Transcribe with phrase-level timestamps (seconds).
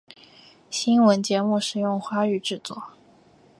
[0.71, 2.93] 新闻节目使用华语制作。